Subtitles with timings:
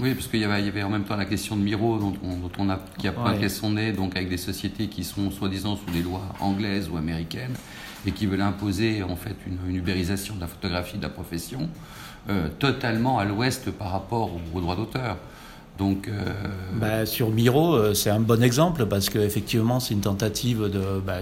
[0.00, 2.14] Oui, parce qu'il y, avait en même temps la question de Miro, dont
[2.58, 5.90] on, a, qui a pointé son nez, donc avec des sociétés qui sont soi-disant sous
[5.92, 7.54] des lois anglaises ou américaines,
[8.04, 11.68] et qui veulent imposer en fait une, ubérisation de la photographie de la profession,
[12.28, 15.16] euh, totalement à l'ouest par rapport aux, droits d'auteur.
[15.80, 16.32] Euh,
[16.74, 21.18] bah, sur Miro, euh, c'est un bon exemple parce qu'effectivement, c'est une tentative de bah,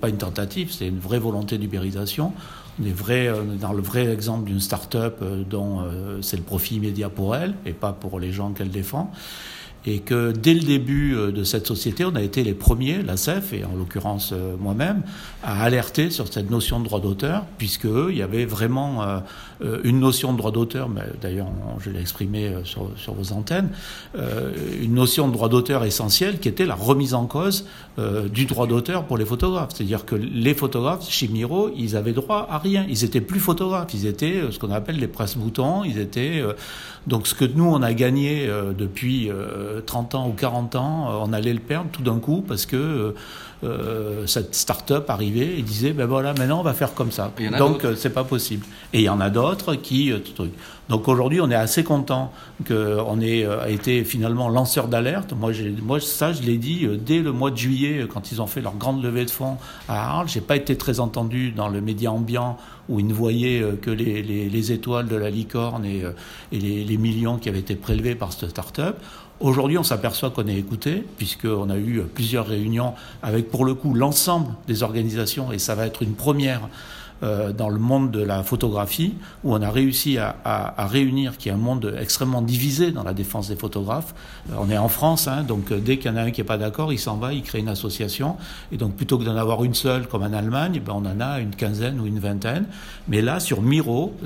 [0.00, 2.32] pas une tentative, c'est une vraie volonté d'ubérisation.
[2.80, 3.30] On est vrai,
[3.60, 5.84] dans le vrai exemple d'une start-up dont
[6.22, 9.12] c'est le profit immédiat pour elle et pas pour les gens qu'elle défend
[9.84, 13.16] et que dès le début euh, de cette société, on a été les premiers, la
[13.16, 15.02] CEF, et en l'occurrence euh, moi-même,
[15.42, 19.98] à alerter sur cette notion de droit d'auteur, puisque il y avait vraiment euh, une
[19.98, 21.48] notion de droit d'auteur, mais d'ailleurs
[21.80, 23.70] je l'ai exprimé sur, sur, vos antennes,
[24.80, 27.66] une notion de droit d'auteur essentielle qui était la remise en cause
[28.32, 29.70] du droit d'auteur pour les photographes.
[29.74, 32.84] C'est-à-dire que les photographes, chez Miro, ils avaient droit à rien.
[32.88, 36.42] Ils étaient plus photographes, ils étaient ce qu'on appelle les presse-boutons, ils étaient...
[37.06, 39.30] donc ce que nous, on a gagné depuis
[39.80, 42.76] 30 ans ou 40 ans, euh, on allait le perdre tout d'un coup parce que
[42.76, 43.14] euh,
[43.64, 47.32] euh, cette start-up arrivait et disait ben voilà, maintenant on va faire comme ça.
[47.58, 48.66] Donc c'est pas possible.
[48.92, 50.12] Et il y en a d'autres qui.
[50.88, 52.32] Donc aujourd'hui, on est assez content
[52.66, 55.32] qu'on ait été finalement lanceur d'alerte.
[55.32, 58.60] Moi, moi, ça, je l'ai dit dès le mois de juillet, quand ils ont fait
[58.60, 59.56] leur grande levée de fonds
[59.88, 60.28] à Arles.
[60.28, 62.58] J'ai pas été très entendu dans le média ambiant
[62.88, 66.02] où ils ne voyaient que les, les, étoiles de la licorne et,
[66.50, 68.96] et les, les, millions qui avaient été prélevés par cette start-up.
[69.42, 73.92] Aujourd'hui, on s'aperçoit qu'on est écouté, puisqu'on a eu plusieurs réunions avec, pour le coup,
[73.92, 76.60] l'ensemble des organisations, et ça va être une première
[77.22, 81.52] euh, dans le monde de la photographie, où on a réussi à, réunir, qui est
[81.52, 84.12] un monde extrêmement divisé dans la défense des photographes.
[84.50, 86.40] Euh, on est en France, hein, donc euh, dès qu'il y en a un qui
[86.40, 88.36] n'est pas d'accord, il s'en va, il crée une association.
[88.72, 91.38] Et donc plutôt que d'en avoir une seule, comme en Allemagne, ben, on en a
[91.38, 92.66] une quinzaine ou une vingtaine.
[93.06, 94.16] Mais là, sur Miro,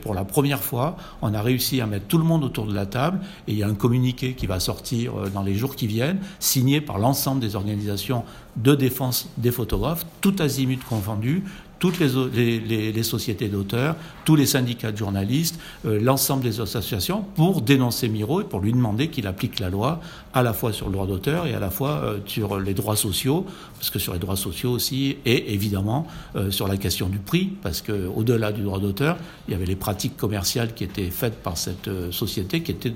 [0.00, 2.86] pour la première fois, on a réussi à mettre tout le monde autour de la
[2.86, 3.20] table.
[3.48, 6.80] Et il y a un communiqué qui va sortir dans les jours qui viennent, signé
[6.80, 8.24] par l'ensemble des organisations
[8.56, 11.44] de défense des photographes, tout azimut confondu,
[11.78, 18.08] toutes les, sociétés d'auteurs, tous les syndicats de journalistes, euh, l'ensemble des associations, pour dénoncer
[18.08, 20.00] Miro et pour lui demander qu'il applique la loi
[20.32, 22.96] à la fois sur le droit d'auteur et à la fois euh, sur les droits
[22.96, 23.44] sociaux,
[23.74, 27.52] parce que sur les droits sociaux aussi, et évidemment euh, sur la question du prix,
[27.62, 29.16] parce qu'au-delà du droit d'auteur,
[29.48, 32.94] il y avait les pratiques commerciales qui étaient faites par cette société qui étaient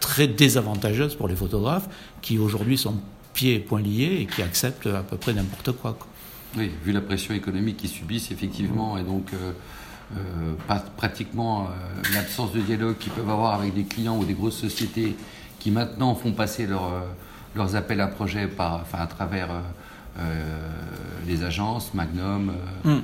[0.00, 1.88] très désavantageuses pour les photographes,
[2.22, 2.96] qui aujourd'hui sont
[3.34, 5.96] pieds et poings liés et qui acceptent à peu près n'importe quoi.
[6.56, 9.52] Oui, vu la pression économique qu'ils subissent, effectivement, et donc euh,
[10.16, 14.58] euh, pratiquement euh, l'absence de dialogue qu'ils peuvent avoir avec des clients ou des grosses
[14.58, 15.16] sociétés
[15.58, 19.48] qui maintenant font passer leurs appels à projets par, enfin, à travers
[21.26, 22.52] les agences, Magnum,
[22.84, 22.98] mm.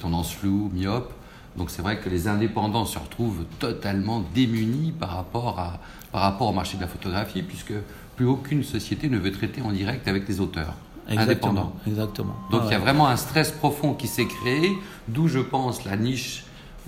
[0.00, 1.12] Tendance Flou, Myop.
[1.56, 5.78] Donc c'est vrai que les indépendants se retrouvent totalement démunis par rapport, à,
[6.10, 7.74] par rapport au marché de la photographie, puisque
[8.16, 10.74] plus aucune société ne veut traiter en direct avec les auteurs.
[11.08, 12.34] Exactement, Exactement.
[12.50, 14.78] Donc il y a vraiment un stress profond qui s'est créé,
[15.08, 16.44] d'où je pense la niche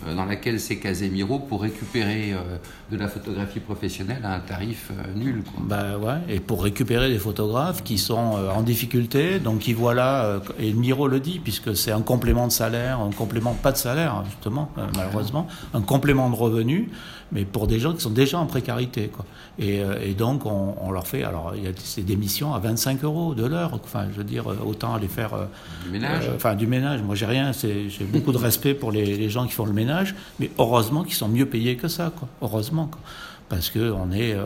[0.07, 2.59] dans laquelle c'est Casemiro pour récupérer euh,
[2.91, 5.43] de la photographie professionnelle à un tarif euh, nul.
[5.43, 5.65] Quoi.
[5.65, 10.73] Bah ouais, et pour récupérer des photographes qui sont en difficulté, donc qui voilà, et
[10.73, 14.71] Miro le dit, puisque c'est un complément de salaire, un complément pas de salaire justement,
[14.97, 16.89] malheureusement, un complément de revenus,
[17.31, 19.09] mais pour des gens qui sont déjà en précarité.
[19.09, 19.25] Quoi.
[19.59, 23.35] Et, et donc on, leur fait, alors il y a des missions à 25 euros
[23.35, 25.31] de l'heure, enfin je veux dire, autant aller faire...
[25.85, 29.31] du ménage Enfin du ménage, moi j'ai rien, j'ai beaucoup de respect pour les, les
[29.31, 29.82] gens qui font le ménage
[30.39, 32.13] mais heureusement qu'ils sont mieux payés que ça.
[32.41, 32.91] Heureusement,
[33.49, 34.37] parce qu'on est,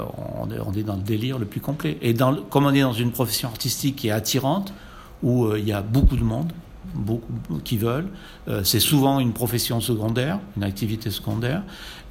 [0.40, 1.98] on est, on est dans le délire le plus complet.
[2.02, 2.14] Et
[2.50, 4.72] comme on est dans une profession artistique qui est attirante,
[5.22, 6.52] où euh, il y a beaucoup de monde,
[6.94, 7.32] beaucoup
[7.64, 8.08] qui veulent.
[8.48, 11.62] Euh, c'est souvent une profession secondaire, une activité secondaire,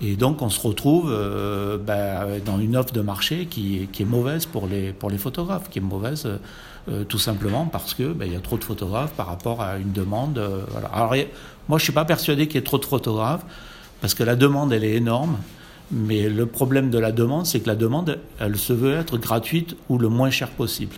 [0.01, 4.45] et donc on se retrouve euh, ben, dans une offre de marché qui, est mauvaise
[4.45, 6.27] pour les, pour les photographes, qui est mauvaise
[7.09, 9.91] tout simplement parce que ben, il y a trop de photographes par rapport à une
[9.91, 10.39] demande.
[10.93, 11.15] Alors,
[11.67, 13.43] moi, je suis pas persuadé qu'il y ait trop de photographes,
[14.01, 15.37] parce que la demande, elle est énorme.
[15.91, 19.75] Mais le problème de la demande, c'est que la demande, elle se veut être gratuite
[19.89, 20.95] ou le moins cher possible.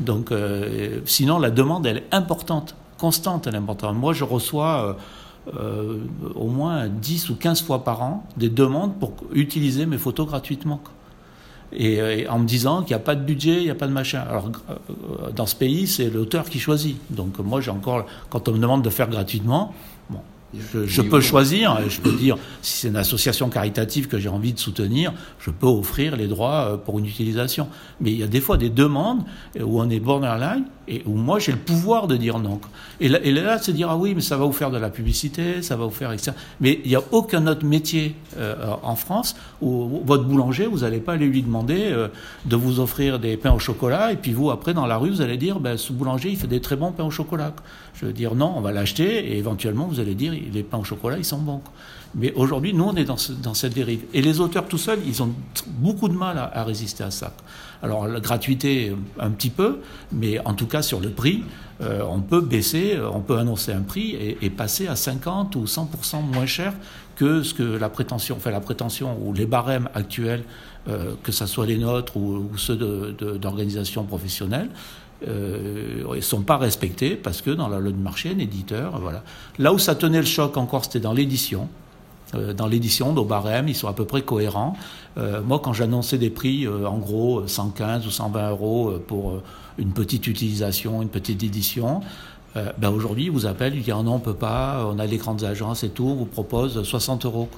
[0.00, 3.96] Donc, euh, sinon, la demande, elle est importante, constante, elle est importante.
[3.96, 4.96] Moi, je reçois
[5.48, 5.98] euh, euh,
[6.34, 10.80] au moins 10 ou 15 fois par an des demandes pour utiliser mes photos gratuitement.
[11.72, 13.92] Et, en me disant qu'il n'y a pas de budget, il n'y a pas de
[13.92, 14.24] machin.
[14.28, 14.50] Alors,
[15.34, 16.96] dans ce pays, c'est l'auteur qui choisit.
[17.10, 19.74] Donc, moi, j'ai encore, quand on me demande de faire gratuitement,
[20.08, 20.20] Bon,
[20.54, 24.58] Je, peux choisir, je peux dire, si c'est une association caritative que j'ai envie de
[24.58, 27.68] soutenir, je peux offrir les droits euh, pour une utilisation.
[28.00, 29.24] Mais il y a des fois des demandes
[29.58, 32.60] où on est borderline et où moi j'ai le pouvoir de dire non.
[33.00, 34.90] Et là, et là c'est dire, ah oui, mais ça va vous faire de la
[34.90, 36.32] publicité, ça va vous faire, etc.
[36.60, 41.00] Mais il n'y a aucun autre métier euh, en France où votre boulanger, vous n'allez
[41.00, 42.08] pas aller lui demander euh,
[42.44, 45.20] de vous offrir des pains au chocolat et puis vous, après, dans la rue, vous
[45.20, 47.52] allez dire, ben, ce boulanger, il fait des très bons pains au chocolat.
[47.94, 50.84] Je veux dire, non, on va l'acheter et éventuellement, vous allez dire, les pains au
[50.84, 51.60] chocolat, ils sont bons.
[52.14, 53.16] Mais aujourd'hui, nous, on est dans,
[53.54, 54.04] cette dérive.
[54.14, 55.34] Et les auteurs tout seuls, ils ont
[55.68, 57.32] beaucoup de mal à, résister à ça.
[57.82, 59.80] Alors, la gratuité, un petit peu,
[60.12, 61.44] mais en tout cas, sur le prix,
[61.82, 66.22] euh, on peut baisser, on peut annoncer un prix et, passer à 50 ou 100%
[66.22, 66.72] moins cher
[67.16, 70.44] que ce que la prétention, fait la prétention ou les barèmes actuels,
[70.88, 77.16] euh, que ce soit les nôtres ou, ceux d'organisations professionnelles, euh, ne sont pas respectés
[77.16, 79.22] parce que dans la loi de marché, un éditeur, voilà.
[79.58, 81.68] Là où ça tenait le choc encore, c'était dans l'édition.
[82.34, 84.76] Euh, dans l'édition, nos barèmes, ils sont à peu près cohérents.
[85.16, 89.42] Euh, moi, quand j'annonçais des prix, en gros, 115 ou 120 euros pour
[89.78, 92.00] une petite utilisation, une petite édition,
[92.78, 95.18] ben aujourd'hui, ils vous appellent, ils disent ah non, on peut pas, on a les
[95.18, 97.50] grandes agences et tout, on vous propose 60 euros.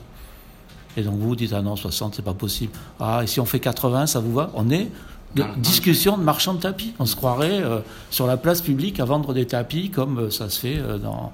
[0.96, 2.72] Et donc vous dites ah non, 60, c'est pas possible.
[2.98, 4.50] Ah, et si on fait 80, ça vous va?
[4.54, 4.88] On est
[5.34, 6.94] de discussion de marchands de tapis.
[6.98, 7.80] On se croirait euh,
[8.10, 11.32] sur la place publique à vendre des tapis comme euh, ça se fait euh, dans,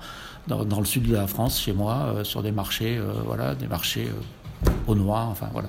[0.48, 4.08] dans, le sud de la France, chez moi, sur des marchés, voilà, des marchés
[4.86, 5.68] au noir, enfin voilà.